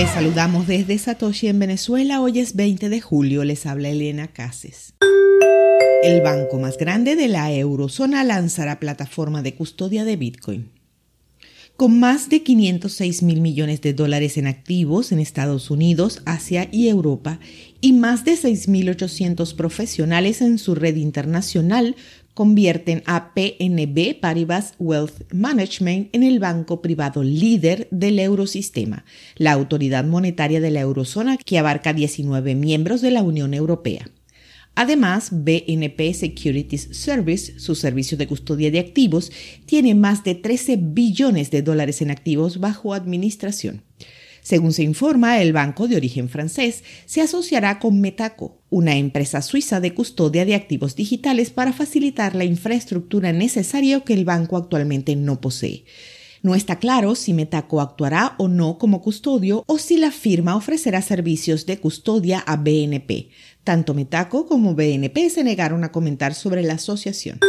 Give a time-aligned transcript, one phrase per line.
[0.00, 2.22] Les saludamos desde Satoshi en Venezuela.
[2.22, 3.44] Hoy es 20 de julio.
[3.44, 4.94] Les habla Elena Cases.
[6.02, 10.70] El banco más grande de la eurozona lanzará plataforma de custodia de Bitcoin.
[11.76, 16.88] Con más de 506 mil millones de dólares en activos en Estados Unidos, Asia y
[16.88, 17.38] Europa,
[17.82, 21.94] y más de 6.800 profesionales en su red internacional,
[22.40, 29.04] convierten a PNB Paribas Wealth Management en el banco privado líder del eurosistema,
[29.36, 34.08] la autoridad monetaria de la eurozona que abarca 19 miembros de la Unión Europea.
[34.74, 39.30] Además, BNP Securities Service, su servicio de custodia de activos,
[39.66, 43.82] tiene más de 13 billones de dólares en activos bajo administración.
[44.42, 49.80] Según se informa, el banco de origen francés se asociará con Metaco, una empresa suiza
[49.80, 55.40] de custodia de activos digitales para facilitar la infraestructura necesaria que el banco actualmente no
[55.40, 55.84] posee.
[56.42, 61.02] No está claro si Metaco actuará o no como custodio o si la firma ofrecerá
[61.02, 63.28] servicios de custodia a BNP.
[63.62, 67.40] Tanto Metaco como BNP se negaron a comentar sobre la asociación.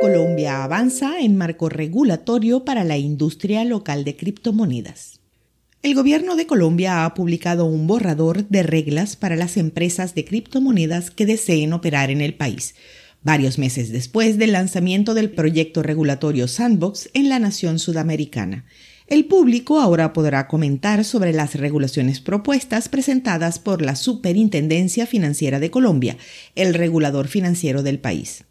[0.00, 5.23] Colombia avanza en marco regulatorio para la industria local de criptomonedas.
[5.84, 11.10] El gobierno de Colombia ha publicado un borrador de reglas para las empresas de criptomonedas
[11.10, 12.74] que deseen operar en el país
[13.22, 18.64] varios meses después del lanzamiento del proyecto regulatorio Sandbox en la nación sudamericana.
[19.08, 25.70] El público ahora podrá comentar sobre las regulaciones propuestas presentadas por la Superintendencia Financiera de
[25.70, 26.16] Colombia,
[26.54, 28.44] el regulador financiero del país.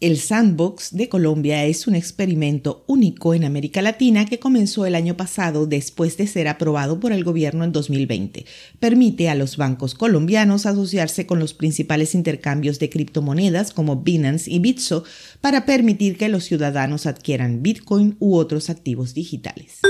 [0.00, 5.16] El Sandbox de Colombia es un experimento único en América Latina que comenzó el año
[5.16, 8.46] pasado después de ser aprobado por el gobierno en 2020.
[8.78, 14.60] Permite a los bancos colombianos asociarse con los principales intercambios de criptomonedas como Binance y
[14.60, 15.02] Bitso
[15.40, 19.80] para permitir que los ciudadanos adquieran Bitcoin u otros activos digitales.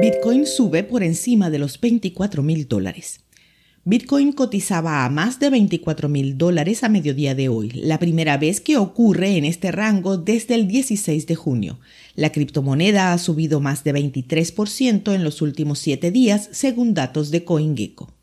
[0.00, 3.25] Bitcoin sube por encima de los 24 mil dólares.
[3.88, 8.60] Bitcoin cotizaba a más de 24 mil dólares a mediodía de hoy, la primera vez
[8.60, 11.78] que ocurre en este rango desde el 16 de junio.
[12.16, 17.44] La criptomoneda ha subido más de 23% en los últimos siete días, según datos de
[17.44, 18.15] CoinGecko.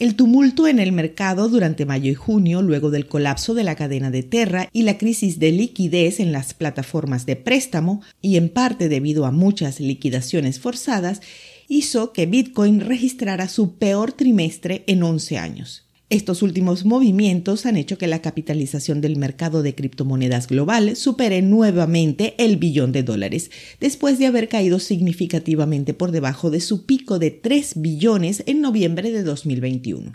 [0.00, 4.10] El tumulto en el mercado durante mayo y junio, luego del colapso de la cadena
[4.10, 8.88] de Terra y la crisis de liquidez en las plataformas de préstamo, y en parte
[8.88, 11.20] debido a muchas liquidaciones forzadas,
[11.68, 15.84] hizo que Bitcoin registrara su peor trimestre en 11 años.
[16.14, 22.36] Estos últimos movimientos han hecho que la capitalización del mercado de criptomonedas global supere nuevamente
[22.38, 27.32] el billón de dólares, después de haber caído significativamente por debajo de su pico de
[27.32, 30.12] 3 billones en noviembre de 2021.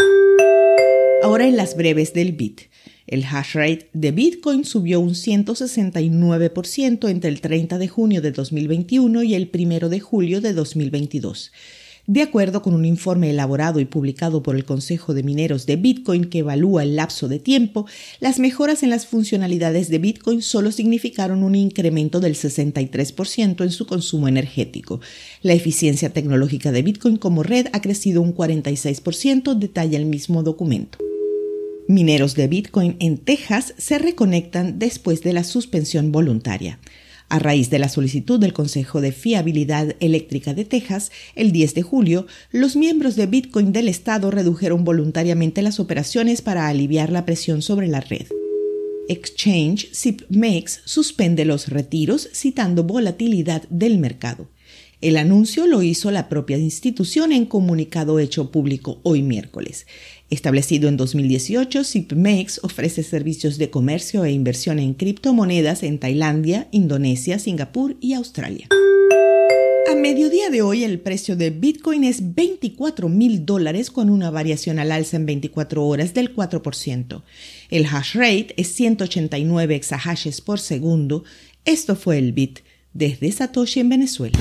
[1.21, 2.61] Ahora en las breves del Bit.
[3.05, 9.23] El hash rate de Bitcoin subió un 169% entre el 30 de junio de 2021
[9.23, 11.51] y el 1 de julio de 2022.
[12.09, 16.25] De acuerdo con un informe elaborado y publicado por el Consejo de Mineros de Bitcoin
[16.25, 17.85] que evalúa el lapso de tiempo,
[18.19, 23.85] las mejoras en las funcionalidades de Bitcoin solo significaron un incremento del 63% en su
[23.85, 25.01] consumo energético.
[25.43, 30.97] La eficiencia tecnológica de Bitcoin como red ha crecido un 46%, detalla el mismo documento.
[31.87, 36.79] Mineros de Bitcoin en Texas se reconectan después de la suspensión voluntaria.
[37.29, 41.81] A raíz de la solicitud del Consejo de Fiabilidad Eléctrica de Texas, el 10 de
[41.83, 47.61] julio, los miembros de Bitcoin del Estado redujeron voluntariamente las operaciones para aliviar la presión
[47.61, 48.25] sobre la red.
[49.09, 54.47] Exchange SIPMEX suspende los retiros citando volatilidad del mercado.
[55.01, 59.87] El anuncio lo hizo la propia institución en comunicado hecho público hoy miércoles.
[60.29, 67.39] Establecido en 2018, SIPMEX ofrece servicios de comercio e inversión en criptomonedas en Tailandia, Indonesia,
[67.39, 68.67] Singapur y Australia.
[69.89, 74.79] A mediodía de hoy el precio de Bitcoin es 24 mil dólares con una variación
[74.79, 77.23] al alza en 24 horas del 4%.
[77.69, 81.23] El hash rate es 189 exahashes por segundo.
[81.63, 82.59] Esto fue el Bit
[82.93, 84.37] desde Satoshi en Venezuela.